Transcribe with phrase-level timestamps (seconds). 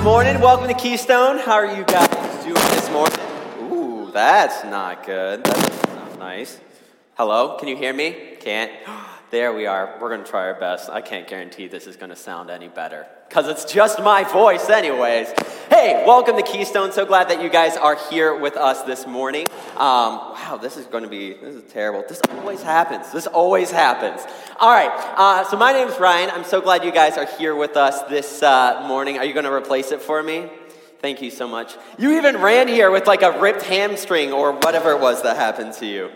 [0.00, 0.40] Good morning.
[0.40, 1.36] Welcome to Keystone.
[1.36, 3.20] How are you guys doing this morning?
[3.70, 5.44] Ooh, that's not good.
[5.44, 6.58] That's not nice.
[7.18, 8.16] Hello, can you hear me?
[8.40, 8.72] Can't?
[9.30, 9.96] There we are.
[10.00, 10.90] We're going to try our best.
[10.90, 14.68] I can't guarantee this is going to sound any better because it's just my voice,
[14.68, 15.28] anyways.
[15.68, 16.90] Hey, welcome to Keystone.
[16.90, 19.46] So glad that you guys are here with us this morning.
[19.76, 22.02] Um, wow, this is going to be, this is terrible.
[22.08, 23.12] This always happens.
[23.12, 24.20] This always happens.
[24.58, 26.30] All right, uh, so my name is Ryan.
[26.30, 29.18] I'm so glad you guys are here with us this uh, morning.
[29.18, 30.50] Are you going to replace it for me?
[30.98, 31.76] Thank you so much.
[31.98, 35.74] You even ran here with like a ripped hamstring or whatever it was that happened
[35.74, 36.10] to you.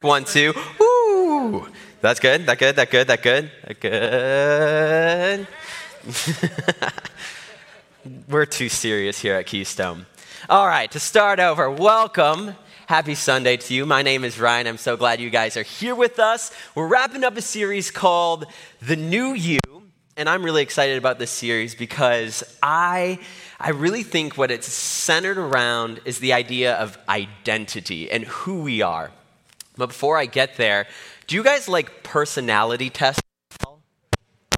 [0.00, 0.54] One, two.
[0.80, 1.66] Ooh.
[2.00, 2.46] That's good.
[2.46, 2.76] That good.
[2.76, 3.08] That good.
[3.08, 3.50] That good.
[3.66, 5.48] That good.
[8.28, 10.06] We're too serious here at Keystone.
[10.48, 12.54] All right, to start over, welcome.
[12.86, 13.86] Happy Sunday to you.
[13.86, 14.68] My name is Ryan.
[14.68, 16.52] I'm so glad you guys are here with us.
[16.76, 18.46] We're wrapping up a series called
[18.80, 19.58] The New You,
[20.16, 23.18] and I'm really excited about this series because I
[23.58, 28.80] I really think what it's centered around is the idea of identity and who we
[28.80, 29.10] are.
[29.78, 30.88] But before I get there,
[31.28, 33.22] do you guys like personality tests?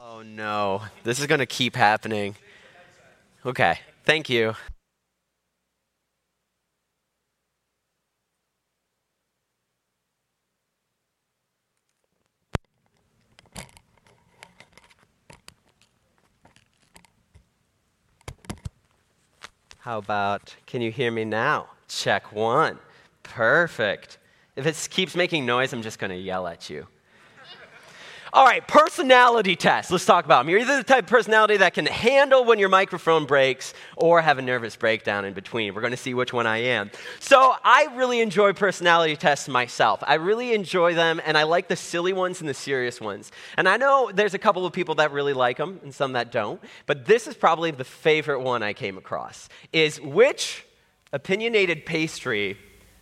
[0.00, 2.36] Oh no, this is going to keep happening.
[3.44, 4.54] Okay, thank you.
[19.80, 21.68] How about, can you hear me now?
[21.88, 22.78] Check one.
[23.22, 24.18] Perfect.
[24.56, 26.86] If it keeps making noise, I'm just going to yell at you.
[28.32, 29.90] All right, personality test.
[29.90, 30.50] Let's talk about them.
[30.50, 34.38] You're either the type of personality that can handle when your microphone breaks or have
[34.38, 35.74] a nervous breakdown in between.
[35.74, 36.92] We're going to see which one I am.
[37.18, 40.04] So, I really enjoy personality tests myself.
[40.06, 43.32] I really enjoy them, and I like the silly ones and the serious ones.
[43.56, 46.30] And I know there's a couple of people that really like them and some that
[46.30, 49.48] don't, but this is probably the favorite one I came across.
[49.72, 50.64] Is which
[51.12, 52.56] opinionated pastry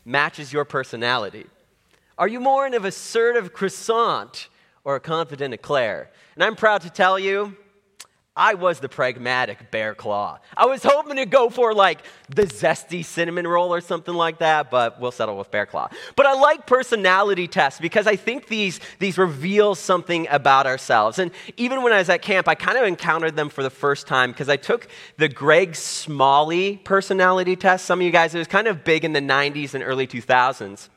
[0.08, 1.46] matches your personality?
[2.16, 4.48] Are you more of an assertive croissant
[4.82, 6.10] or a confident eclair?
[6.34, 7.56] And I'm proud to tell you,
[8.38, 10.38] I was the pragmatic bear claw.
[10.56, 14.70] I was hoping to go for like the zesty cinnamon roll or something like that,
[14.70, 15.88] but we'll settle with bear claw.
[16.14, 21.18] But I like personality tests because I think these, these reveal something about ourselves.
[21.18, 24.06] And even when I was at camp, I kind of encountered them for the first
[24.06, 27.86] time because I took the Greg Smalley personality test.
[27.86, 30.88] Some of you guys, it was kind of big in the 90s and early 2000s.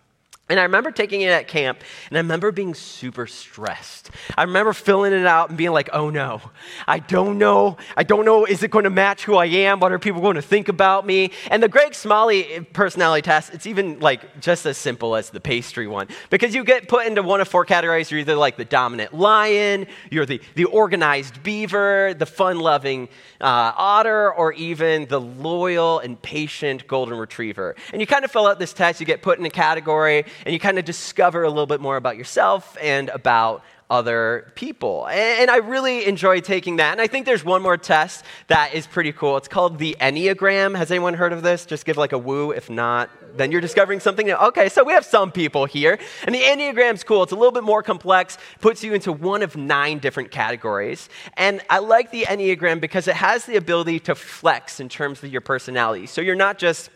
[0.49, 1.79] And I remember taking it at camp,
[2.09, 4.11] and I remember being super stressed.
[4.35, 6.41] I remember filling it out and being like, oh no,
[6.85, 7.77] I don't know.
[7.95, 9.79] I don't know, is it going to match who I am?
[9.79, 11.31] What are people going to think about me?
[11.49, 15.87] And the Greg Smalley personality test, it's even like just as simple as the pastry
[15.87, 16.09] one.
[16.29, 18.11] Because you get put into one of four categories.
[18.11, 23.07] You're either like the dominant lion, you're the, the organized beaver, the fun loving
[23.39, 27.77] uh, otter, or even the loyal and patient golden retriever.
[27.93, 30.53] And you kind of fill out this test, you get put in a category and
[30.53, 35.05] you kind of discover a little bit more about yourself and about other people.
[35.09, 36.93] And I really enjoy taking that.
[36.93, 39.35] And I think there's one more test that is pretty cool.
[39.35, 40.77] It's called the Enneagram.
[40.77, 41.65] Has anyone heard of this?
[41.65, 42.51] Just give like a woo.
[42.51, 44.35] If not, then you're discovering something new.
[44.35, 45.99] Okay, so we have some people here.
[46.23, 47.21] And the Enneagram's cool.
[47.23, 51.09] It's a little bit more complex, puts you into one of nine different categories.
[51.35, 55.33] And I like the Enneagram because it has the ability to flex in terms of
[55.33, 56.05] your personality.
[56.05, 56.89] So you're not just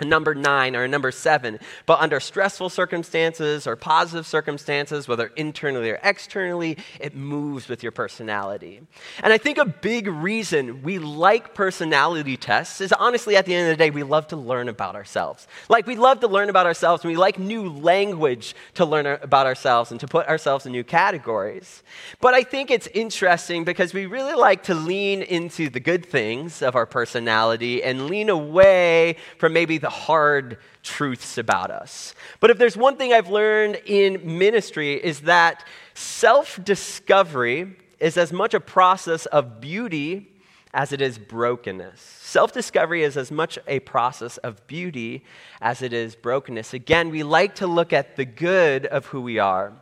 [0.00, 6.00] number nine or number seven, but under stressful circumstances or positive circumstances, whether internally or
[6.02, 8.80] externally, it moves with your personality.
[9.22, 13.70] And I think a big reason we like personality tests is honestly, at the end
[13.70, 15.46] of the day, we love to learn about ourselves.
[15.68, 19.46] Like, we love to learn about ourselves, and we like new language to learn about
[19.46, 21.84] ourselves and to put ourselves in new categories.
[22.20, 26.62] But I think it's interesting because we really like to lean into the good things
[26.62, 32.14] of our personality and lean away from maybe the hard truths about us.
[32.40, 38.54] But if there's one thing I've learned in ministry is that self-discovery is as much
[38.54, 40.32] a process of beauty
[40.72, 42.00] as it is brokenness.
[42.00, 45.22] Self discovery is as much a process of beauty
[45.60, 46.72] as it is brokenness.
[46.72, 49.74] Again, we like to look at the good of who we are,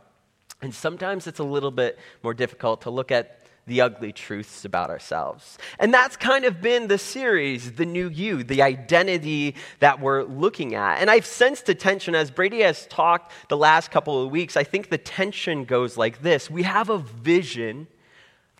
[0.61, 4.89] and sometimes it's a little bit more difficult to look at the ugly truths about
[4.89, 5.57] ourselves.
[5.79, 10.75] And that's kind of been the series, The New You, the identity that we're looking
[10.75, 10.99] at.
[10.99, 14.57] And I've sensed the tension as Brady has talked the last couple of weeks.
[14.57, 17.87] I think the tension goes like this We have a vision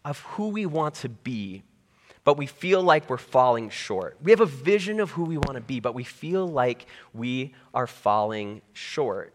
[0.06, 1.64] of who we want to be,
[2.24, 4.18] but we feel like we're falling short.
[4.22, 7.54] We have a vision of who we want to be, but we feel like we
[7.74, 9.34] are falling short.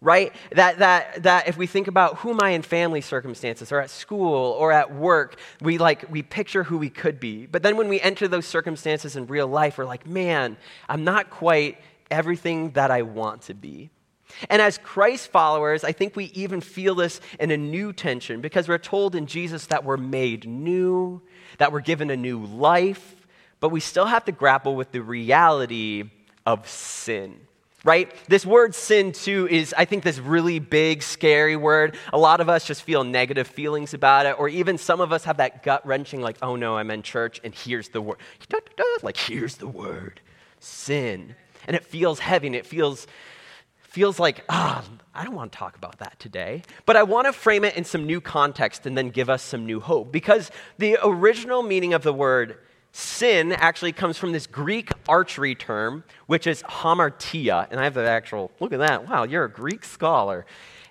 [0.00, 0.32] Right?
[0.52, 3.90] That, that, that if we think about who am I in family circumstances or at
[3.90, 7.46] school or at work, we like, we picture who we could be.
[7.46, 10.56] But then when we enter those circumstances in real life, we're like, man,
[10.88, 11.78] I'm not quite
[12.10, 13.90] everything that I want to be.
[14.50, 18.68] And as Christ followers, I think we even feel this in a new tension because
[18.68, 21.22] we're told in Jesus that we're made new,
[21.56, 23.26] that we're given a new life,
[23.58, 26.10] but we still have to grapple with the reality
[26.46, 27.40] of sin
[27.88, 28.12] right?
[28.28, 31.96] This word sin, too, is, I think, this really big, scary word.
[32.12, 35.24] A lot of us just feel negative feelings about it, or even some of us
[35.24, 38.18] have that gut wrenching, like, oh no, I'm in church, and here's the word.
[39.02, 40.20] Like, here's the word
[40.60, 41.34] sin.
[41.66, 43.06] And it feels heavy, and it feels.
[43.80, 46.62] Feels like, ah, oh, I don't want to talk about that today.
[46.84, 49.64] But I want to frame it in some new context and then give us some
[49.64, 50.12] new hope.
[50.12, 52.58] Because the original meaning of the word
[52.92, 57.68] sin actually comes from this Greek archery term, which is hamartia.
[57.70, 59.08] And I have the actual, look at that.
[59.08, 60.46] Wow, you're a Greek scholar.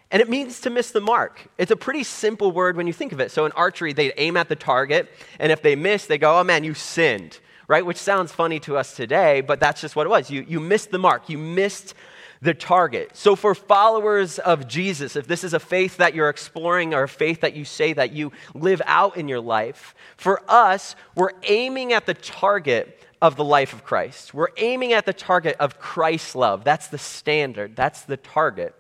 [0.10, 1.48] And it means to miss the mark.
[1.58, 3.32] It's a pretty simple word when you think of it.
[3.32, 5.10] So in archery, they aim at the target,
[5.40, 7.86] and if they miss, they go, oh man, you sinned, right?
[7.86, 10.32] Which sounds funny to us today, but that's just what it was.
[10.32, 11.30] You, you missed the mark.
[11.30, 11.94] You missed
[12.42, 13.16] the target.
[13.16, 17.10] So, for followers of Jesus, if this is a faith that you're exploring or a
[17.10, 21.94] faith that you say that you live out in your life, for us, we're aiming
[21.94, 24.34] at the target of the life of Christ.
[24.34, 26.64] We're aiming at the target of Christ's love.
[26.64, 28.76] That's the standard, that's the target.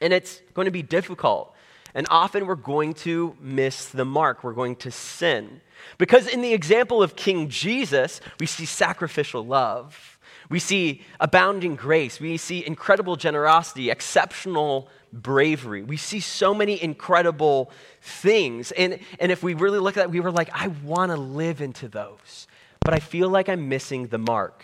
[0.00, 1.54] And it's going to be difficult.
[1.94, 5.60] And often we're going to miss the mark, we're going to sin.
[5.96, 10.17] Because in the example of King Jesus, we see sacrificial love.
[10.48, 12.20] We see abounding grace.
[12.20, 15.82] We see incredible generosity, exceptional bravery.
[15.82, 18.72] We see so many incredible things.
[18.72, 21.60] And, and if we really look at that, we were like, I want to live
[21.60, 22.46] into those,
[22.80, 24.62] but I feel like I'm missing the mark.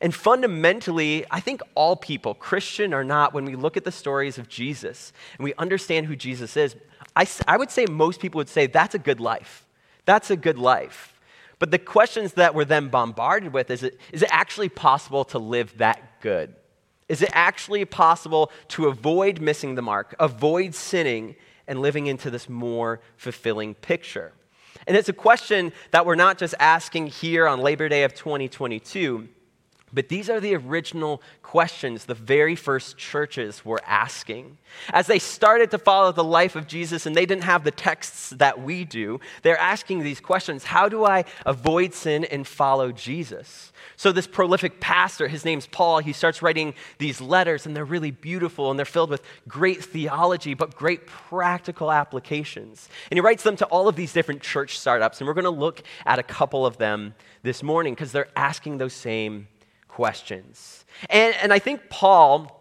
[0.00, 4.38] And fundamentally, I think all people, Christian or not, when we look at the stories
[4.38, 6.76] of Jesus and we understand who Jesus is,
[7.16, 9.66] I, I would say most people would say that's a good life.
[10.04, 11.17] That's a good life.
[11.58, 15.38] But the questions that we're then bombarded with is it, is it actually possible to
[15.38, 16.54] live that good?
[17.08, 22.48] Is it actually possible to avoid missing the mark, avoid sinning, and living into this
[22.48, 24.32] more fulfilling picture?
[24.86, 29.28] And it's a question that we're not just asking here on Labor Day of 2022
[29.92, 34.58] but these are the original questions the very first churches were asking.
[34.92, 38.30] As they started to follow the life of Jesus and they didn't have the texts
[38.30, 43.72] that we do, they're asking these questions How do I avoid sin and follow Jesus?
[43.96, 48.10] So, this prolific pastor, his name's Paul, he starts writing these letters, and they're really
[48.10, 52.88] beautiful and they're filled with great theology, but great practical applications.
[53.10, 55.50] And he writes them to all of these different church startups, and we're going to
[55.50, 59.48] look at a couple of them this morning because they're asking those same
[59.88, 60.84] questions.
[61.10, 62.54] And, and I think Paul,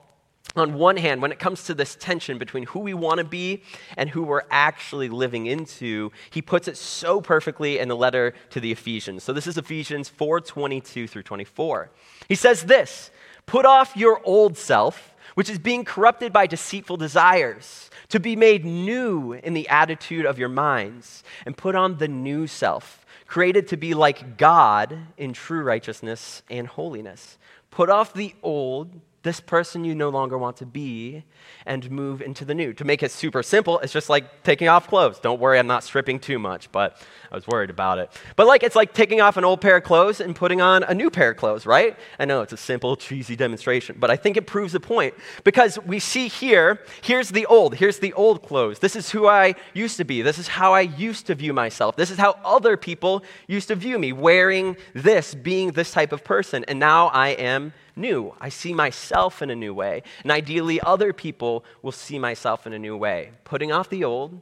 [0.56, 3.64] on one hand, when it comes to this tension between who we want to be
[3.96, 8.60] and who we're actually living into, he puts it so perfectly in the letter to
[8.60, 9.24] the Ephesians.
[9.24, 11.92] So this is Ephesians 4 22 through 24.
[12.28, 13.12] He says this
[13.46, 18.66] Put off your old self, which is being corrupted by deceitful desires, to be made
[18.66, 23.78] new in the attitude of your minds, and put on the new self created to
[23.78, 27.38] be like God in true righteousness and holiness.
[27.70, 31.24] Put off the old, this person you no longer want to be,
[31.66, 32.74] and move into the new.
[32.74, 35.20] To make it super simple, it's just like taking off clothes.
[35.20, 38.10] Don't worry, I'm not stripping too much, but I was worried about it.
[38.36, 40.94] But like it's like taking off an old pair of clothes and putting on a
[40.94, 41.98] new pair of clothes, right?
[42.20, 45.78] I know it's a simple, cheesy demonstration, but I think it proves a point because
[45.86, 48.80] we see here, here's the old, here's the old clothes.
[48.80, 50.22] This is who I used to be.
[50.22, 51.96] This is how I used to view myself.
[51.96, 56.24] This is how other people used to view me, wearing this, being this type of
[56.24, 56.64] person.
[56.68, 58.34] And now I am new.
[58.39, 60.04] I see myself in a new way.
[60.24, 63.32] And ideally, other people will see myself in a new way.
[63.44, 64.42] Putting off the old,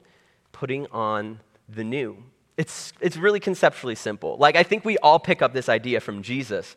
[0.52, 2.18] putting on the new.
[2.58, 4.38] It's, it's really conceptually simple.
[4.38, 6.76] Like, I think we all pick up this idea from Jesus,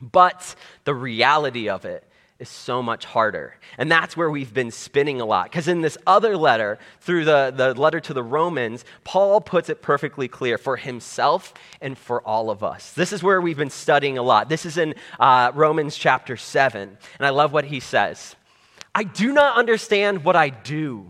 [0.00, 0.54] but
[0.84, 2.06] the reality of it
[2.38, 3.54] is so much harder.
[3.78, 5.44] And that's where we've been spinning a lot.
[5.46, 9.80] Because in this other letter, through the, the letter to the Romans, Paul puts it
[9.80, 12.92] perfectly clear for himself and for all of us.
[12.92, 14.48] This is where we've been studying a lot.
[14.48, 16.98] This is in uh, Romans chapter 7.
[17.18, 18.36] And I love what he says
[18.94, 21.06] I do not understand what I do.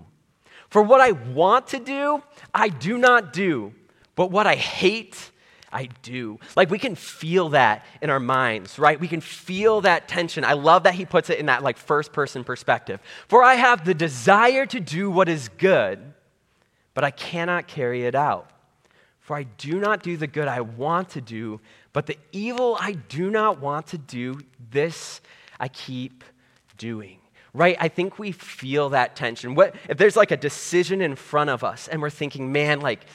[0.68, 3.73] For what I want to do, I do not do.
[4.16, 5.30] But what I hate,
[5.73, 6.38] I do.
[6.54, 8.99] Like we can feel that in our minds, right?
[8.99, 10.44] We can feel that tension.
[10.44, 13.00] I love that he puts it in that like first person perspective.
[13.28, 16.00] For I have the desire to do what is good,
[16.94, 18.50] but I cannot carry it out.
[19.20, 21.61] For I do not do the good I want to do,
[21.92, 24.38] but the evil I do not want to do,
[24.70, 25.20] this
[25.58, 26.23] I keep
[26.78, 27.18] doing
[27.56, 27.76] right?
[27.80, 29.54] I think we feel that tension.
[29.54, 33.06] What, if there's like a decision in front of us and we're thinking, man, like,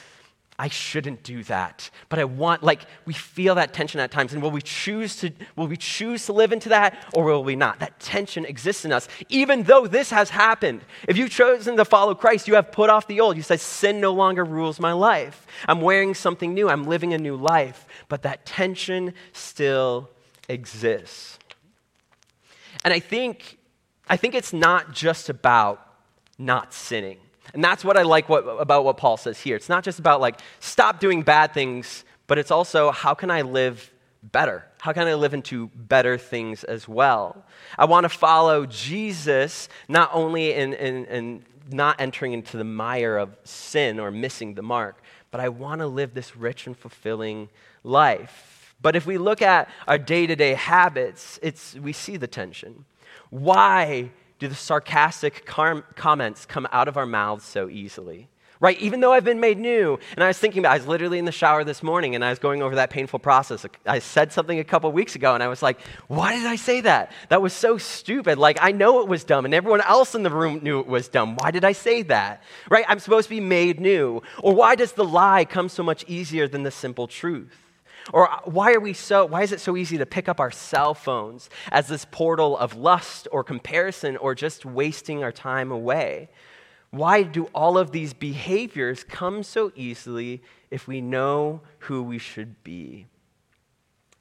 [0.58, 4.32] I shouldn't do that, but I want, like, we feel that tension at times.
[4.32, 7.56] And will we choose to, will we choose to live into that or will we
[7.56, 7.80] not?
[7.80, 10.82] That tension exists in us, even though this has happened.
[11.08, 13.36] If you've chosen to follow Christ, you have put off the old.
[13.36, 15.46] You say, sin no longer rules my life.
[15.66, 16.68] I'm wearing something new.
[16.68, 17.86] I'm living a new life.
[18.08, 20.10] But that tension still
[20.48, 21.38] exists.
[22.84, 23.58] And I think,
[24.08, 25.86] I think it's not just about
[26.38, 27.18] not sinning.
[27.54, 29.56] And that's what I like what, about what Paul says here.
[29.56, 33.42] It's not just about like, stop doing bad things, but it's also, how can I
[33.42, 33.92] live
[34.22, 34.64] better?
[34.80, 37.44] How can I live into better things as well?
[37.78, 43.16] I want to follow Jesus not only in, in, in not entering into the mire
[43.16, 47.48] of sin or missing the mark, but I want to live this rich and fulfilling
[47.84, 48.74] life.
[48.80, 52.84] But if we look at our day to day habits, it's, we see the tension.
[53.30, 54.10] Why
[54.42, 58.28] do the sarcastic comments come out of our mouths so easily?
[58.58, 58.80] Right?
[58.80, 59.98] Even though I've been made new.
[60.14, 62.30] And I was thinking about I was literally in the shower this morning and I
[62.30, 63.64] was going over that painful process.
[63.86, 66.80] I said something a couple weeks ago and I was like, why did I say
[66.80, 67.12] that?
[67.28, 68.38] That was so stupid.
[68.38, 71.08] Like, I know it was dumb and everyone else in the room knew it was
[71.08, 71.36] dumb.
[71.36, 72.42] Why did I say that?
[72.68, 72.84] Right?
[72.88, 74.22] I'm supposed to be made new.
[74.42, 77.71] Or why does the lie come so much easier than the simple truth?
[78.12, 80.94] Or why are we so why is it so easy to pick up our cell
[80.94, 86.28] phones as this portal of lust or comparison or just wasting our time away?
[86.90, 92.62] Why do all of these behaviors come so easily if we know who we should
[92.62, 93.06] be?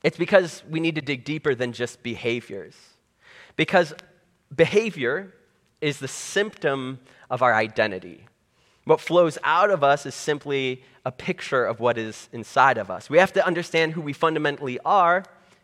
[0.04, 2.76] It's because we need to dig deeper than just behaviors.
[3.56, 3.94] Because
[4.56, 5.34] behavior
[5.82, 8.26] is the symptom of our identity.
[8.86, 13.10] What flows out of us is simply a picture of what is inside of us.
[13.10, 15.24] We have to understand who we fundamentally are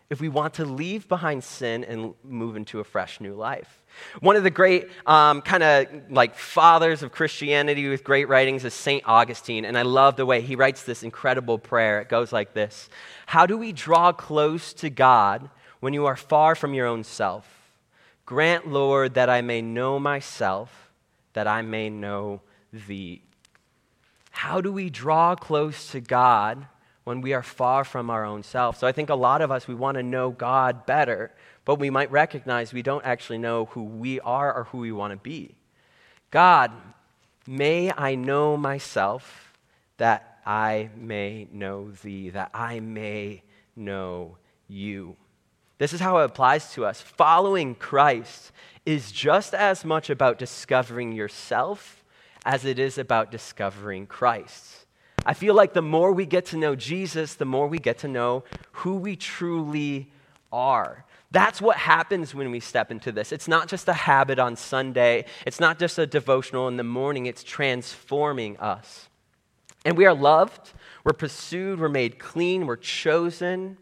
[0.10, 3.84] if we want to leave behind sin and move into a fresh new life.
[4.20, 8.74] One of the great um, kind of like fathers of Christianity with great writings is
[8.74, 9.04] St.
[9.06, 12.00] Augustine, and I love the way he writes this incredible prayer.
[12.00, 12.90] It goes like this
[13.26, 17.54] How do we draw close to God when you are far from your own self?
[18.26, 20.92] Grant, Lord, that I may know myself,
[21.34, 23.22] that I may know thee.
[24.32, 26.68] How do we draw close to God
[27.04, 28.78] when we are far from our own self?
[28.78, 31.32] So I think a lot of us, we want to know God better,
[31.66, 35.12] but we might recognize we don't actually know who we are or who we want
[35.12, 35.56] to be.
[36.30, 36.72] God,
[37.48, 39.54] may I know myself
[39.98, 43.44] that I may know thee, that I may
[43.76, 45.16] know you.
[45.78, 47.02] This is how it applies to us.
[47.02, 48.52] Following Christ
[48.86, 52.04] is just as much about discovering yourself
[52.48, 54.86] as it is about discovering Christ.
[55.26, 58.08] I feel like the more we get to know Jesus, the more we get to
[58.08, 60.10] know who we truly
[60.50, 61.04] are.
[61.30, 63.34] That's what happens when we step into this.
[63.34, 67.26] It's not just a habit on Sunday, it's not just a devotional in the morning,
[67.26, 69.10] it's transforming us.
[69.84, 70.72] And we are loved,
[71.04, 73.78] we're pursued, we're made clean, we're chosen.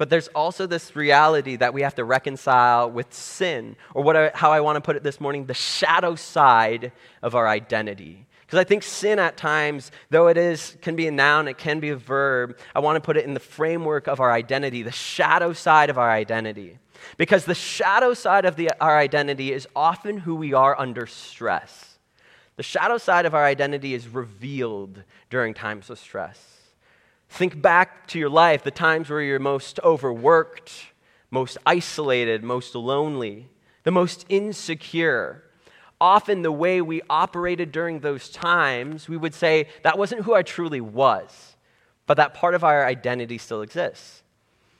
[0.00, 4.30] But there's also this reality that we have to reconcile with sin, or what I,
[4.32, 8.24] how I want to put it this morning, the shadow side of our identity.
[8.40, 11.80] Because I think sin at times, though it is can be a noun, it can
[11.80, 14.90] be a verb, I want to put it in the framework of our identity, the
[14.90, 16.78] shadow side of our identity.
[17.18, 21.98] Because the shadow side of the, our identity is often who we are under stress.
[22.56, 26.59] The shadow side of our identity is revealed during times of stress.
[27.30, 30.72] Think back to your life, the times where you're most overworked,
[31.30, 33.48] most isolated, most lonely,
[33.84, 35.44] the most insecure.
[36.00, 40.42] Often, the way we operated during those times, we would say, that wasn't who I
[40.42, 41.56] truly was,
[42.06, 44.22] but that part of our identity still exists.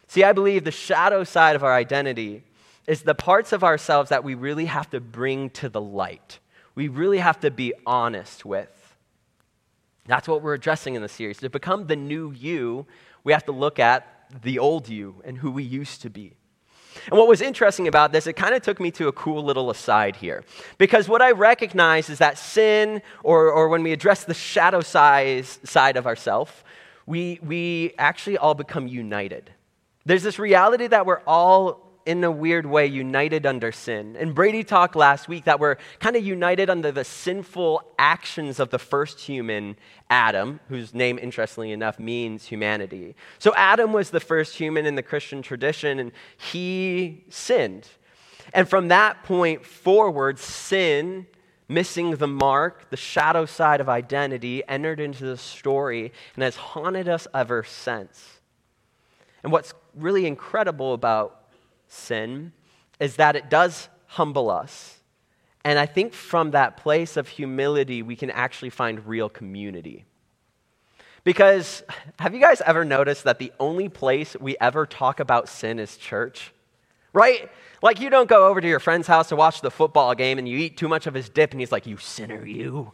[0.08, 2.42] See, I believe the shadow side of our identity
[2.86, 6.40] is the parts of ourselves that we really have to bring to the light.
[6.74, 8.79] We really have to be honest with.
[10.10, 11.38] That's what we're addressing in the series.
[11.38, 12.84] To become the new you,
[13.22, 16.34] we have to look at the old you and who we used to be.
[17.08, 19.70] And what was interesting about this, it kind of took me to a cool little
[19.70, 20.42] aside here.
[20.78, 25.60] Because what I recognize is that sin, or, or when we address the shadow size,
[25.62, 26.50] side of ourselves,
[27.06, 29.52] we, we actually all become united.
[30.06, 34.16] There's this reality that we're all in a weird way, united under sin.
[34.18, 38.70] And Brady talked last week that we're kind of united under the sinful actions of
[38.70, 39.76] the first human,
[40.08, 43.14] Adam, whose name, interestingly enough, means humanity.
[43.38, 47.88] So Adam was the first human in the Christian tradition, and he sinned.
[48.54, 51.26] And from that point forward, sin,
[51.68, 57.08] missing the mark, the shadow side of identity, entered into the story and has haunted
[57.08, 58.40] us ever since.
[59.42, 61.39] And what's really incredible about
[61.90, 62.52] sin
[62.98, 64.98] is that it does humble us.
[65.64, 70.04] And I think from that place of humility, we can actually find real community.
[71.22, 71.82] Because
[72.18, 75.98] have you guys ever noticed that the only place we ever talk about sin is
[75.98, 76.52] church?
[77.12, 77.50] Right?
[77.82, 80.48] Like, you don't go over to your friend's house to watch the football game and
[80.48, 82.92] you eat too much of his dip and he's like, You sinner, you.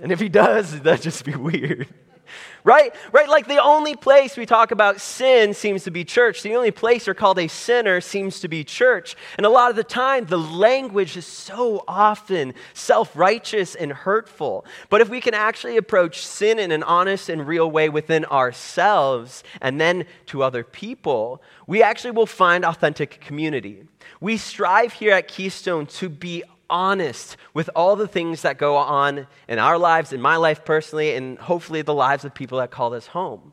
[0.00, 1.88] And if he does, that'd just be weird
[2.64, 2.94] right?
[3.12, 3.28] Right?
[3.28, 6.42] Like the only place we talk about sin seems to be church.
[6.42, 9.16] The only place you're called a sinner seems to be church.
[9.36, 14.64] And a lot of the time, the language is so often self righteous and hurtful.
[14.88, 19.44] But if we can actually approach sin in an honest and real way within ourselves
[19.60, 23.84] and then to other people, we actually will find authentic community.
[24.20, 29.26] We strive here at Keystone to be honest with all the things that go on
[29.48, 32.90] in our lives, in my life personally, and hopefully the lives of people that call
[32.90, 33.52] this home.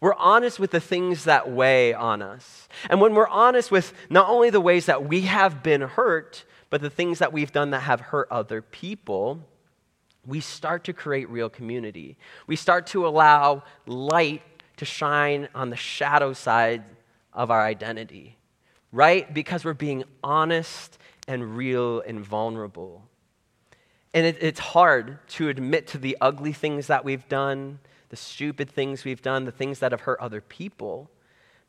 [0.00, 2.68] We're honest with the things that weigh on us.
[2.88, 6.80] And when we're honest with not only the ways that we have been hurt, but
[6.80, 9.40] the things that we've done that have hurt other people,
[10.26, 12.16] we start to create real community.
[12.46, 14.42] We start to allow light
[14.76, 16.84] to shine on the shadow side
[17.32, 18.36] of our identity,
[18.92, 19.32] right?
[19.32, 20.98] Because we're being honest
[21.28, 23.04] and real and vulnerable.
[24.14, 28.70] And it, it's hard to admit to the ugly things that we've done, the stupid
[28.70, 31.10] things we've done, the things that have hurt other people.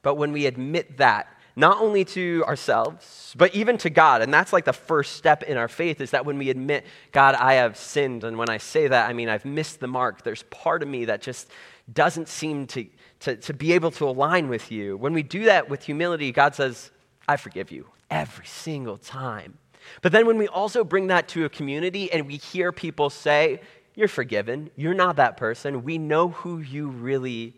[0.02, 4.54] But when we admit that, not only to ourselves, but even to God, and that's
[4.54, 7.76] like the first step in our faith, is that when we admit, God, I have
[7.76, 8.24] sinned.
[8.24, 10.24] And when I say that, I mean, I've missed the mark.
[10.24, 11.50] There's part of me that just
[11.92, 12.86] doesn't seem to,
[13.22, 14.96] to, to be able to align with you.
[14.96, 16.92] When we do that with humility, God says,
[17.28, 19.58] I forgive you every single time.
[20.02, 23.62] But then when we also bring that to a community and we hear people say,
[23.96, 27.54] You're forgiven, you're not that person, we know who you really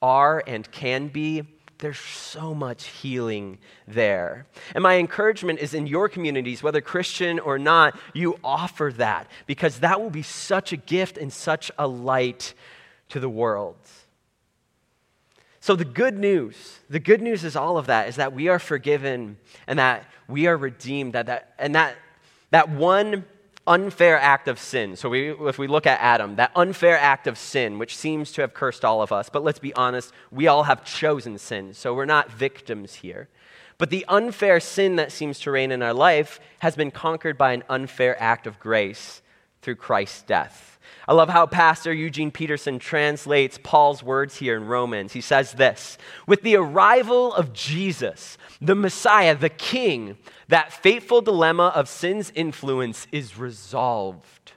[0.00, 1.44] are and can be.
[1.78, 4.46] There's so much healing there.
[4.72, 9.80] And my encouragement is in your communities, whether Christian or not, you offer that because
[9.80, 12.54] that will be such a gift and such a light
[13.08, 13.76] to the world.
[15.62, 18.58] So, the good news, the good news is all of that, is that we are
[18.58, 19.36] forgiven
[19.68, 21.94] and that we are redeemed, that, that, and that,
[22.50, 23.24] that one
[23.64, 24.96] unfair act of sin.
[24.96, 28.40] So, we, if we look at Adam, that unfair act of sin, which seems to
[28.40, 31.94] have cursed all of us, but let's be honest, we all have chosen sin, so
[31.94, 33.28] we're not victims here.
[33.78, 37.52] But the unfair sin that seems to reign in our life has been conquered by
[37.52, 39.22] an unfair act of grace
[39.60, 40.71] through Christ's death.
[41.08, 45.12] I love how Pastor Eugene Peterson translates Paul's words here in Romans.
[45.12, 50.16] He says this With the arrival of Jesus, the Messiah, the King,
[50.48, 54.52] that fateful dilemma of sin's influence is resolved.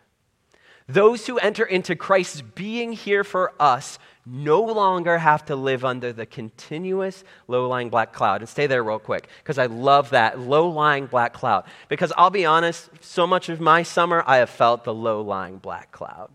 [0.87, 6.11] Those who enter into Christ's being here for us no longer have to live under
[6.11, 8.41] the continuous low lying black cloud.
[8.41, 11.65] And stay there real quick, because I love that low lying black cloud.
[11.89, 15.57] Because I'll be honest, so much of my summer, I have felt the low lying
[15.57, 16.31] black cloud.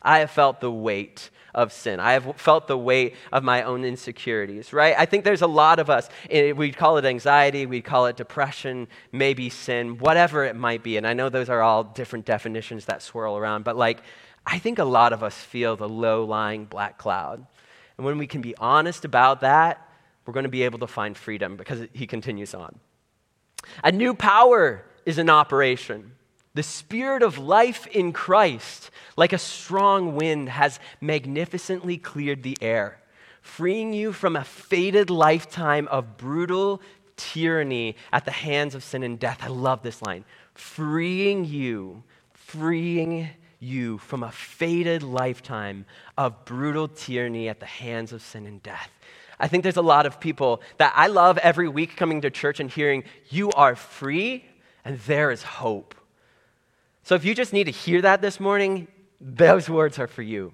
[0.00, 2.00] I have felt the weight of sin.
[2.00, 4.94] I have felt the weight of my own insecurities, right?
[4.98, 8.16] I think there's a lot of us, eh, we'd call it anxiety, we'd call it
[8.16, 10.96] depression, maybe sin, whatever it might be.
[10.96, 14.02] And I know those are all different definitions that swirl around, but like,
[14.46, 17.46] I think a lot of us feel the low lying black cloud.
[17.96, 19.88] And when we can be honest about that,
[20.26, 22.78] we're going to be able to find freedom because he continues on.
[23.84, 26.12] A new power is in operation.
[26.54, 33.00] The spirit of life in Christ, like a strong wind, has magnificently cleared the air,
[33.40, 36.82] freeing you from a fated lifetime of brutal
[37.16, 39.38] tyranny at the hands of sin and death.
[39.42, 40.24] I love this line.
[40.54, 42.02] Freeing you,
[42.34, 43.30] freeing
[43.62, 45.86] you from a fated lifetime
[46.18, 48.90] of brutal tyranny at the hands of sin and death.
[49.38, 52.60] I think there's a lot of people that I love every week coming to church
[52.60, 54.44] and hearing, You are free
[54.84, 55.94] and there is hope.
[57.04, 58.88] So if you just need to hear that this morning,
[59.20, 60.52] those words are for you.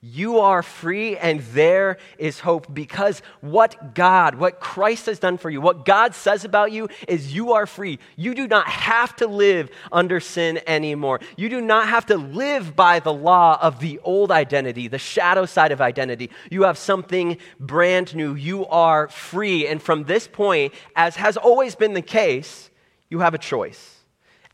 [0.00, 5.50] You are free, and there is hope because what God, what Christ has done for
[5.50, 7.98] you, what God says about you is you are free.
[8.14, 11.18] You do not have to live under sin anymore.
[11.36, 15.46] You do not have to live by the law of the old identity, the shadow
[15.46, 16.30] side of identity.
[16.48, 18.36] You have something brand new.
[18.36, 19.66] You are free.
[19.66, 22.70] And from this point, as has always been the case,
[23.10, 23.96] you have a choice.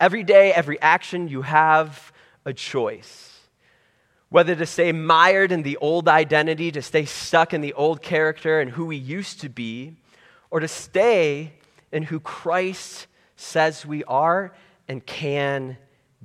[0.01, 2.13] Every day, every action, you have
[2.47, 3.24] a choice
[4.29, 8.61] whether to stay mired in the old identity, to stay stuck in the old character
[8.61, 9.97] and who we used to be,
[10.51, 11.53] or to stay
[11.93, 13.07] in who Christ
[13.37, 14.55] says we are
[14.89, 15.77] and can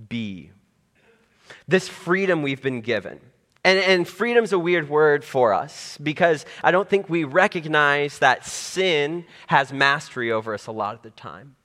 [0.08, 0.52] be.
[1.68, 3.20] This freedom we've been given.
[3.64, 8.46] And, and freedom's a weird word for us because I don't think we recognize that
[8.46, 11.56] sin has mastery over us a lot of the time.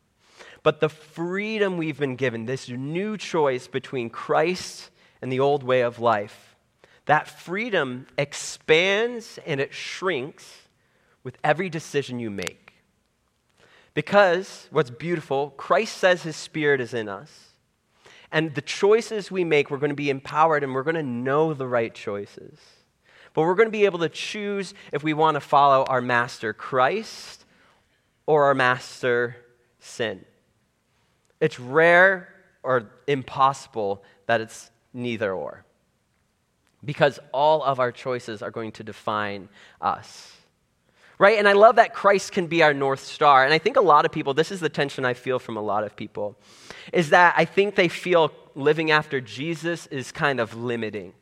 [0.64, 4.90] but the freedom we've been given, this new choice between Christ
[5.25, 6.55] and the old way of life,
[7.07, 10.69] that freedom expands and it shrinks
[11.23, 12.75] with every decision you make.
[13.95, 17.53] Because what's beautiful, Christ says his spirit is in us.
[18.31, 21.55] And the choices we make, we're going to be empowered and we're going to know
[21.55, 22.59] the right choices.
[23.33, 26.53] But we're going to be able to choose if we want to follow our master
[26.53, 27.47] Christ
[28.27, 29.37] or our master
[29.79, 30.23] sin.
[31.41, 32.29] It's rare
[32.63, 35.65] or impossible that it's neither or.
[36.85, 39.49] Because all of our choices are going to define
[39.81, 40.35] us
[41.19, 41.39] right?
[41.39, 43.45] And I love that Christ can be our North Star.
[43.45, 45.61] And I think a lot of people, this is the tension I feel from a
[45.63, 46.37] lot of people,
[46.93, 51.13] is that I think they feel living after Jesus is kind of limiting.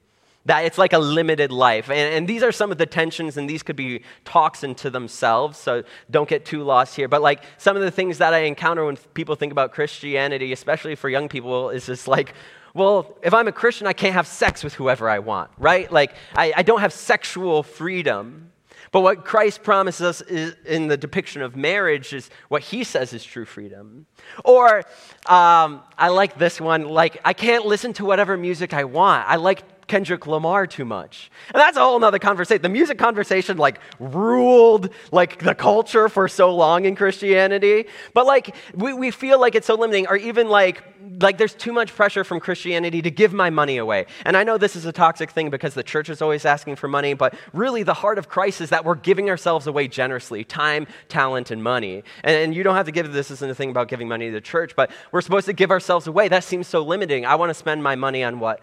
[0.46, 1.88] That it's like a limited life.
[1.88, 5.56] And, and these are some of the tensions, and these could be talks into themselves,
[5.56, 7.06] so don't get too lost here.
[7.06, 10.96] But like some of the things that I encounter when people think about Christianity, especially
[10.96, 12.34] for young people, is just like,
[12.74, 15.90] well, if I'm a Christian, I can't have sex with whoever I want, right?
[15.92, 18.52] Like, I, I don't have sexual freedom.
[18.92, 23.24] But what Christ promises us in the depiction of marriage is what he says is
[23.24, 24.06] true freedom.
[24.44, 24.78] Or
[25.26, 29.26] um, I like this one, like, I can't listen to whatever music I want.
[29.28, 31.30] I like Kendrick Lamar too much.
[31.52, 32.62] And that's a whole nother conversation.
[32.62, 37.84] The music conversation like ruled like the culture for so long in Christianity.
[38.14, 40.82] But like we, we feel like it's so limiting, or even like
[41.20, 44.06] like there's too much pressure from Christianity to give my money away.
[44.24, 46.88] And I know this is a toxic thing because the church is always asking for
[46.88, 50.86] money, but really the heart of Christ is that we're giving ourselves away generously, time,
[51.10, 52.02] talent, and money.
[52.24, 54.32] And, and you don't have to give this isn't a thing about giving money to
[54.32, 56.28] the church, but we're supposed to give ourselves away.
[56.28, 57.26] That seems so limiting.
[57.26, 58.60] I want to spend my money on what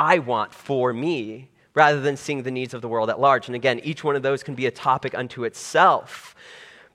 [0.00, 3.48] I want for me rather than seeing the needs of the world at large.
[3.48, 6.34] And again, each one of those can be a topic unto itself.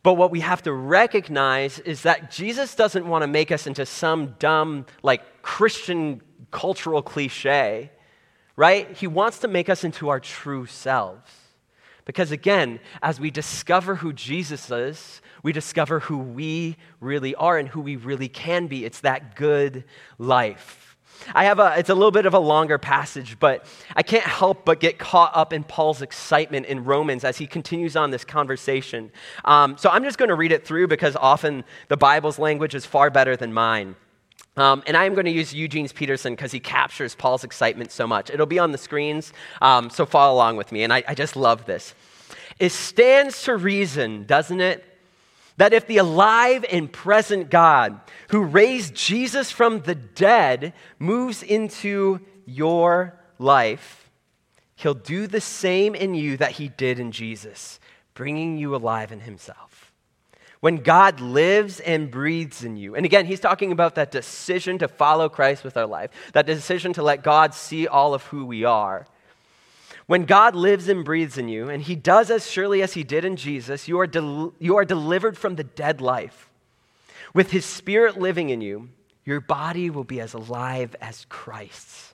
[0.02, 3.86] But what we have to recognize is that Jesus doesn't want to make us into
[3.86, 7.92] some dumb, like Christian cultural cliche,
[8.56, 8.92] right?
[8.98, 11.32] He wants to make us into our true selves.
[12.06, 17.70] Because again, as we discover who Jesus is, we discover who we really are and
[17.70, 18.84] who we really can be.
[18.84, 19.84] It's that good
[20.18, 20.95] life.
[21.34, 24.66] I have a, it's a little bit of a longer passage, but I can't help
[24.66, 29.12] but get caught up in Paul's excitement in Romans as he continues on this conversation.
[29.44, 32.86] Um, so I'm just going to read it through because often the Bible's language is
[32.86, 33.96] far better than mine.
[34.58, 38.08] Um, and I am going to use Eugene Peterson because he captures Paul's excitement so
[38.08, 38.30] much.
[38.30, 40.84] It'll be on the screens, um, so follow along with me.
[40.84, 41.94] And I, I just love this.
[42.58, 44.95] It stands to reason, doesn't it?
[45.58, 52.20] That if the alive and present God who raised Jesus from the dead moves into
[52.46, 54.10] your life,
[54.76, 57.80] he'll do the same in you that he did in Jesus,
[58.14, 59.94] bringing you alive in himself.
[60.60, 64.88] When God lives and breathes in you, and again, he's talking about that decision to
[64.88, 68.64] follow Christ with our life, that decision to let God see all of who we
[68.64, 69.06] are.
[70.08, 73.26] When God lives and breathes in you, and He does as surely as He did
[73.26, 76.50] in Jesus, you are, del- you are delivered from the dead life.
[77.34, 78.90] With His Spirit living in you,
[79.24, 82.14] your body will be as alive as Christ's.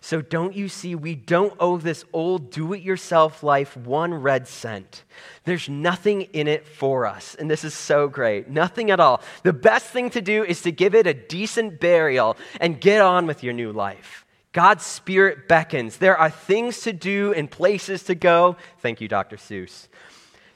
[0.00, 4.46] So, don't you see, we don't owe this old do it yourself life one red
[4.46, 5.02] cent.
[5.44, 7.34] There's nothing in it for us.
[7.34, 8.48] And this is so great.
[8.48, 9.20] Nothing at all.
[9.42, 13.26] The best thing to do is to give it a decent burial and get on
[13.26, 14.24] with your new life.
[14.58, 15.98] God's Spirit beckons.
[15.98, 18.56] There are things to do and places to go.
[18.80, 19.36] Thank you, Dr.
[19.36, 19.86] Seuss.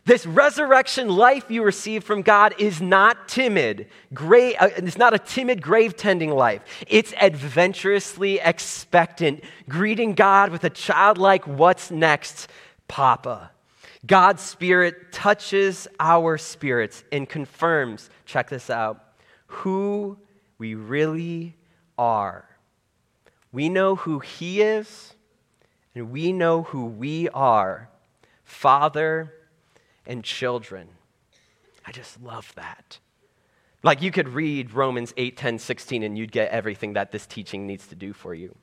[0.05, 3.87] This resurrection life you receive from God is not timid.
[4.13, 6.63] Uh, it's not a timid grave tending life.
[6.89, 12.51] It's adventurously expectant, greeting God with a childlike, what's next,
[12.89, 13.53] Papa.
[14.05, 19.01] God's Spirit touches our spirits and confirms, check this out,
[19.47, 20.19] who
[20.59, 21.55] we really
[21.97, 22.49] are.
[23.53, 25.15] We know who He is,
[25.95, 27.91] and we know who we are
[28.45, 29.35] Father
[30.07, 30.89] and children.
[31.87, 32.99] I just love that.
[33.83, 37.67] Like you could read Romans 8, 10, 16, and you'd get everything that this teaching
[37.67, 38.55] needs to do for you.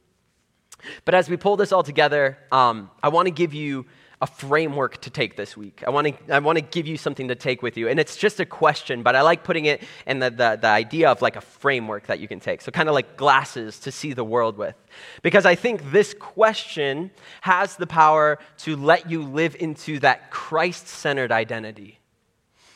[1.04, 3.86] But as we pull this all together, um, I want to give you
[4.22, 5.82] a framework to take this week.
[5.88, 7.88] I want to, I want to give you something to take with you.
[7.88, 11.10] And it's just a question, but I like putting it in the, the, the idea
[11.10, 12.62] of like a framework that you can take.
[12.62, 14.76] So, kind of like glasses to see the world with.
[15.22, 20.88] Because I think this question has the power to let you live into that Christ
[20.90, 22.00] centered identity.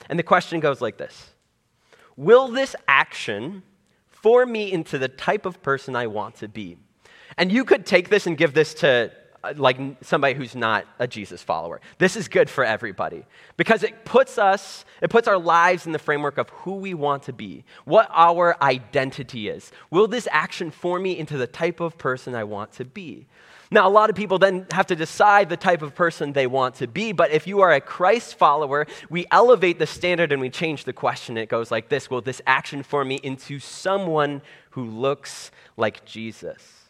[0.10, 1.34] And the question goes like this
[2.16, 3.64] Will this action
[4.08, 6.78] form me into the type of person I want to be?
[7.38, 9.12] And you could take this and give this to
[9.56, 11.82] like somebody who's not a Jesus follower.
[11.98, 13.26] This is good for everybody
[13.58, 17.24] because it puts us, it puts our lives in the framework of who we want
[17.24, 19.72] to be, what our identity is.
[19.92, 23.28] Will this action form me into the type of person I want to be?
[23.70, 26.76] Now, a lot of people then have to decide the type of person they want
[26.76, 30.52] to be, but if you are a Christ follower, we elevate the standard and we
[30.52, 31.38] change the question.
[31.38, 36.83] It goes like this Will this action form me into someone who looks like Jesus?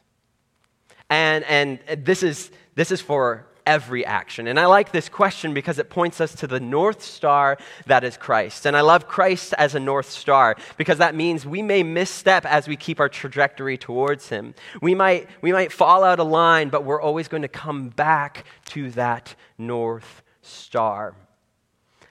[1.13, 4.47] And, and this, is, this is for every action.
[4.47, 8.17] And I like this question because it points us to the North Star that is
[8.17, 8.65] Christ.
[8.65, 12.67] And I love Christ as a North Star because that means we may misstep as
[12.67, 14.56] we keep our trajectory towards Him.
[14.82, 18.45] We might, we might fall out of line, but we're always going to come back
[18.69, 21.13] to that North Star.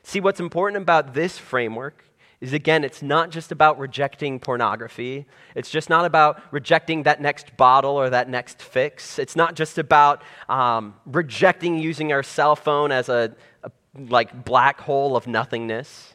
[0.05, 2.05] See, what's important about this framework
[2.43, 5.27] is again, it's not just about rejecting pornography.
[5.55, 9.21] It's just not about rejecting that next bottle or that next fix.
[9.21, 14.81] It's not just about um, rejecting using our cell phone as a, a like black
[14.81, 16.15] hole of nothingness.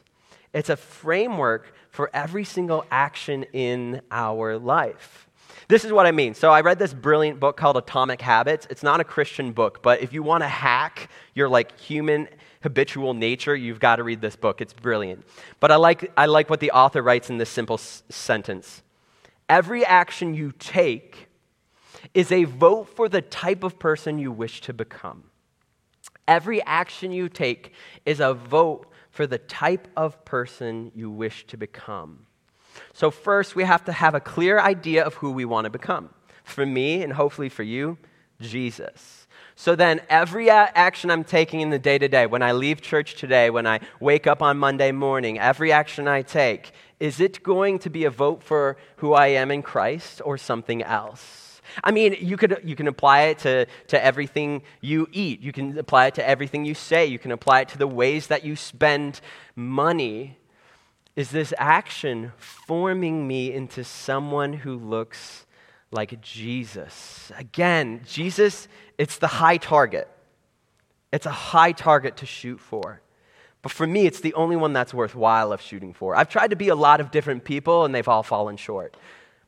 [0.52, 5.30] It's a framework for every single action in our life.
[5.68, 6.34] This is what I mean.
[6.34, 8.66] So I read this brilliant book called Atomic Habits.
[8.68, 12.28] It's not a Christian book, but if you want to hack your like human
[12.62, 14.60] habitual nature, you've got to read this book.
[14.60, 15.24] It's brilliant.
[15.60, 18.82] But I like, I like what the author writes in this simple s- sentence
[19.48, 21.28] Every action you take
[22.12, 25.24] is a vote for the type of person you wish to become.
[26.26, 27.72] Every action you take
[28.04, 32.26] is a vote for the type of person you wish to become.
[32.92, 36.10] So, first, we have to have a clear idea of who we want to become.
[36.44, 37.98] For me, and hopefully for you,
[38.40, 39.26] Jesus.
[39.60, 43.16] So then, every action I'm taking in the day to day, when I leave church
[43.16, 47.80] today, when I wake up on Monday morning, every action I take, is it going
[47.80, 51.60] to be a vote for who I am in Christ or something else?
[51.82, 55.40] I mean, you, could, you can apply it to, to everything you eat.
[55.40, 57.06] You can apply it to everything you say.
[57.06, 59.20] You can apply it to the ways that you spend
[59.56, 60.38] money.
[61.16, 65.46] Is this action forming me into someone who looks
[65.90, 67.32] like Jesus.
[67.36, 70.08] Again, Jesus, it's the high target.
[71.12, 73.00] It's a high target to shoot for.
[73.62, 76.14] But for me, it's the only one that's worthwhile of shooting for.
[76.14, 78.96] I've tried to be a lot of different people, and they've all fallen short.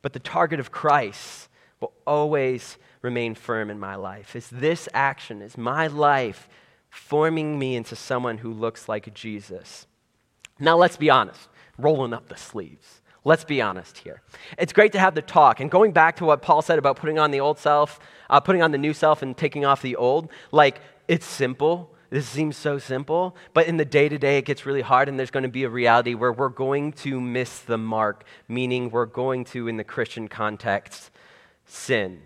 [0.01, 1.49] But the target of Christ
[1.79, 4.35] will always remain firm in my life.
[4.35, 6.49] Is this action, is my life
[6.89, 9.87] forming me into someone who looks like Jesus?
[10.59, 13.00] Now, let's be honest, rolling up the sleeves.
[13.23, 14.21] Let's be honest here.
[14.57, 15.59] It's great to have the talk.
[15.59, 18.63] And going back to what Paul said about putting on the old self, uh, putting
[18.63, 21.93] on the new self and taking off the old, like, it's simple.
[22.09, 25.17] This seems so simple, but in the day to day, it gets really hard, and
[25.17, 29.05] there's going to be a reality where we're going to miss the mark, meaning we're
[29.05, 31.09] going to, in the Christian context,
[31.65, 32.21] sin.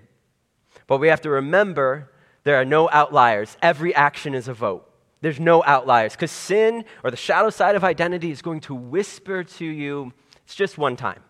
[0.88, 2.12] But we have to remember
[2.46, 3.58] there are no outliers.
[3.62, 4.90] Every action is a vote.
[5.22, 9.44] There's no outliers because sin or the shadow side of identity is going to whisper
[9.44, 10.14] to you,
[10.46, 11.22] it's just one time.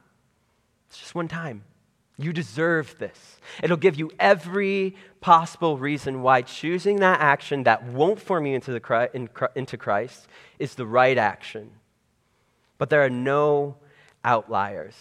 [0.90, 1.64] It's just one time.
[2.18, 3.40] You deserve this.
[3.62, 8.72] It'll give you every possible reason why choosing that action that won't form you into,
[8.72, 10.28] the, into Christ
[10.60, 11.72] is the right action.
[12.78, 13.78] But there are no
[14.24, 14.96] outliers.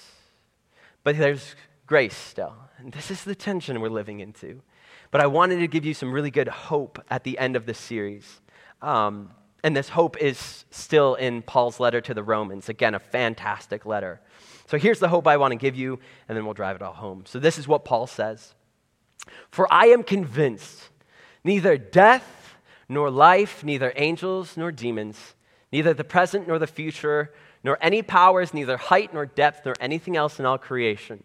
[1.05, 1.55] But there's
[1.87, 2.55] grace still.
[2.79, 4.63] And this is the tension we're living into.
[5.11, 7.79] But I wanted to give you some really good hope at the end of this
[7.79, 8.41] series.
[8.83, 9.31] Um,
[9.65, 12.69] and this hope is still in Paul's letter to the Romans.
[12.69, 14.21] Again, a fantastic letter.
[14.67, 15.99] So here's the hope I want to give you,
[16.29, 17.25] and then we'll drive it all home.
[17.27, 18.55] So this is what Paul says
[19.51, 20.91] For I am convinced
[21.43, 22.57] neither death
[22.91, 25.35] nor life, neither angels nor demons,
[25.73, 27.33] neither the present nor the future,
[27.65, 31.25] nor any powers, neither height nor depth, nor anything else in all creation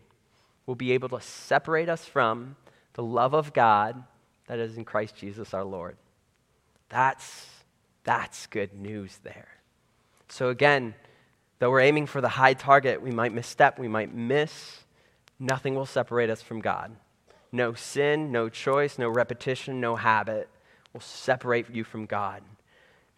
[0.66, 2.56] will be able to separate us from
[2.94, 4.02] the love of God
[4.48, 5.98] that is in Christ Jesus our Lord.
[6.88, 7.59] That's
[8.04, 9.50] that's good news there.
[10.30, 10.96] So, again,
[11.60, 14.84] though we're aiming for the high target, we might misstep, we might miss.
[15.40, 16.96] Nothing will separate us from God.
[17.52, 20.50] No sin, no choice, no repetition, no habit
[20.94, 22.44] will separate you from God.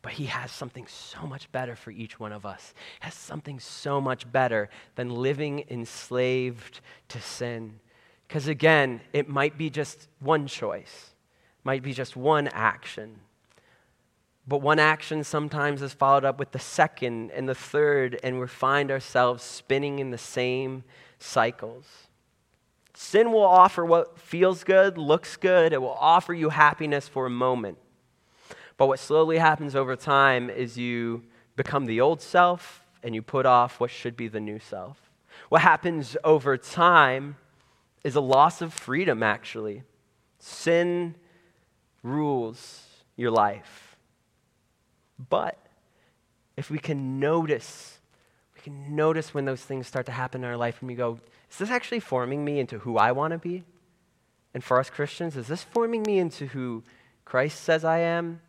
[0.01, 2.73] But He has something so much better for each one of us.
[2.99, 7.79] He has something so much better than living enslaved to sin.
[8.27, 11.11] Because again, it might be just one choice,
[11.63, 13.19] might be just one action
[14.47, 18.47] but one action sometimes is followed up with the second and the third, and we
[18.47, 20.83] find ourselves spinning in the same
[21.19, 21.85] cycles.
[22.93, 27.29] Sin will offer what feels good, looks good, it will offer you happiness for a
[27.29, 27.77] moment.
[28.77, 31.23] But what slowly happens over time is you
[31.55, 35.11] become the old self and you put off what should be the new self.
[35.49, 37.37] What happens over time
[38.03, 39.83] is a loss of freedom, actually.
[40.39, 41.15] Sin
[42.03, 43.90] rules your life.
[45.29, 45.57] But
[46.57, 47.99] if we can notice,
[48.55, 51.19] we can notice when those things start to happen in our life and we go,
[51.49, 53.63] is this actually forming me into who I want to be?
[54.53, 56.83] And for us Christians, is this forming me into who
[57.25, 58.41] Christ says I am?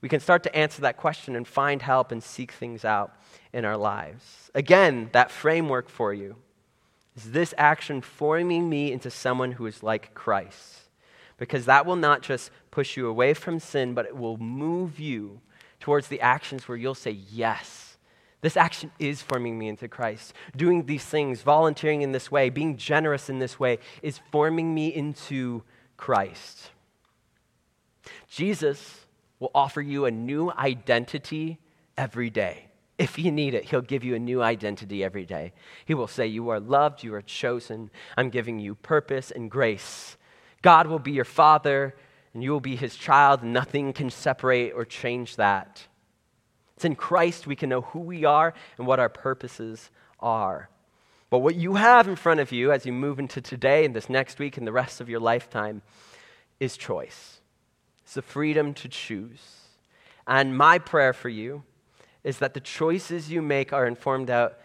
[0.00, 3.14] We can start to answer that question and find help and seek things out
[3.52, 4.50] in our lives.
[4.54, 6.36] Again, that framework for you
[7.16, 10.88] is this action forming me into someone who is like Christ?
[11.36, 15.40] Because that will not just push you away from sin, but it will move you
[15.82, 17.96] towards the actions where you'll say, Yes,
[18.40, 20.32] this action is forming me into Christ.
[20.56, 24.94] Doing these things, volunteering in this way, being generous in this way, is forming me
[24.94, 25.62] into
[25.96, 26.70] Christ.
[28.28, 29.06] Jesus
[29.40, 31.58] will offer you a new identity
[31.96, 32.66] every day.
[32.96, 35.52] If you need it, He'll give you a new identity every day.
[35.84, 40.16] He will say, You are loved, you are chosen, I'm giving you purpose and grace.
[40.62, 41.96] God will be your Father,
[42.34, 43.42] and you will be His child.
[43.42, 45.86] Nothing can separate or change that.
[46.76, 49.90] It's in Christ we can know who we are and what our purposes
[50.20, 50.68] are.
[51.30, 54.10] But what you have in front of you as you move into today and this
[54.10, 55.80] next week and the rest of your lifetime
[56.60, 57.40] is choice.
[58.02, 59.60] It's the freedom to choose.
[60.26, 61.62] And my prayer for you
[62.22, 64.58] is that the choices you make are informed out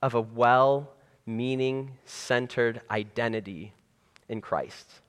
[0.00, 0.92] of a well
[1.26, 3.74] meaning centered identity
[4.28, 5.01] in Christ.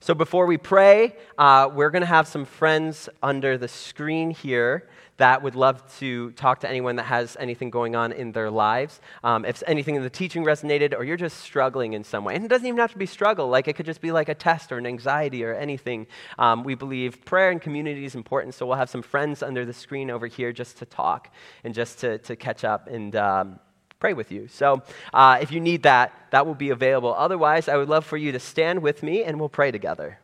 [0.00, 4.88] So before we pray, uh, we're going to have some friends under the screen here
[5.16, 9.00] that would love to talk to anyone that has anything going on in their lives.
[9.24, 12.44] Um, if anything in the teaching resonated, or you're just struggling in some way, and
[12.44, 14.70] it doesn't even have to be struggle, like it could just be like a test
[14.70, 16.06] or an anxiety or anything.
[16.38, 19.72] Um, we believe prayer and community is important, so we'll have some friends under the
[19.72, 21.34] screen over here just to talk
[21.64, 23.16] and just to, to catch up and.
[23.16, 23.58] Um,
[24.00, 24.48] pray with you.
[24.48, 24.82] So
[25.12, 27.14] uh, if you need that, that will be available.
[27.14, 30.18] Otherwise, I would love for you to stand with me and we'll pray together.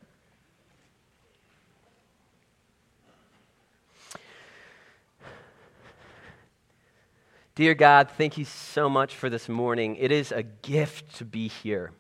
[7.57, 9.95] Dear God, thank you so much for this morning.
[9.97, 11.93] It is a gift to be here.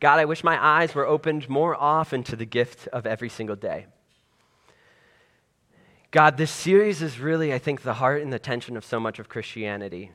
[0.00, 3.56] God, I wish my eyes were opened more often to the gift of every single
[3.56, 3.86] day.
[6.10, 9.18] God, this series is really, I think, the heart and the tension of so much
[9.18, 10.10] of Christianity.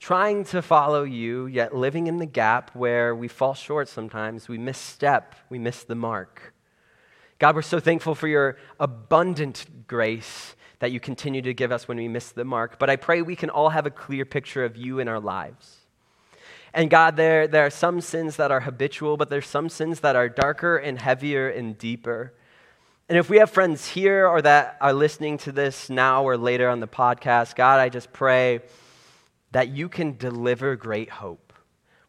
[0.00, 4.56] Trying to follow you, yet living in the gap where we fall short sometimes, we
[4.56, 6.54] misstep, we miss the mark.
[7.38, 11.96] God, we're so thankful for your abundant grace that you continue to give us when
[11.96, 12.78] we miss the mark.
[12.78, 15.76] But I pray we can all have a clear picture of you in our lives.
[16.72, 20.14] And God, there, there are some sins that are habitual, but there's some sins that
[20.14, 22.34] are darker and heavier and deeper.
[23.08, 26.68] And if we have friends here or that are listening to this now or later
[26.68, 28.60] on the podcast, God, I just pray
[29.52, 31.48] that you can deliver great hope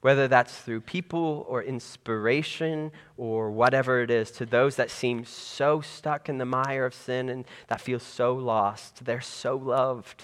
[0.02, 5.82] whether that's through people or inspiration or whatever it is, to those that seem so
[5.82, 9.04] stuck in the mire of sin and that feel so lost.
[9.04, 10.24] They're so loved.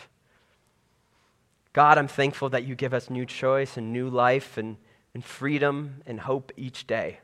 [1.74, 4.78] God, I'm thankful that you give us new choice and new life and,
[5.14, 7.20] and freedom and hope each day.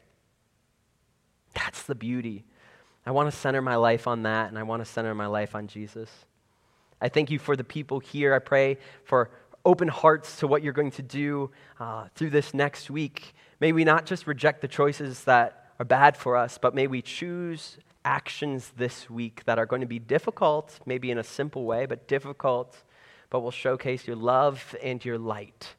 [1.54, 2.44] That's the beauty.
[3.06, 5.56] I want to center my life on that, and I want to center my life
[5.56, 6.10] on Jesus.
[7.02, 8.34] I thank you for the people here.
[8.34, 9.32] I pray for
[9.66, 13.34] open hearts to what you're going to do uh, through this next week.
[13.60, 17.02] May we not just reject the choices that are bad for us, but may we
[17.02, 21.86] choose actions this week that are going to be difficult, maybe in a simple way,
[21.86, 22.82] but difficult,
[23.30, 25.76] but will showcase your love and your light.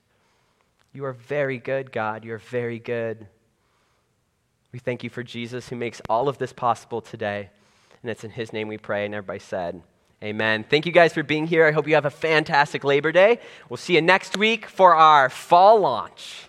[0.93, 2.24] You are very good, God.
[2.24, 3.26] You're very good.
[4.72, 7.51] We thank you for Jesus who makes all of this possible today.
[8.03, 9.05] And it's in his name we pray.
[9.05, 9.83] And everybody said,
[10.23, 10.64] Amen.
[10.68, 11.66] Thank you guys for being here.
[11.66, 13.41] I hope you have a fantastic Labor Day.
[13.68, 16.49] We'll see you next week for our fall launch.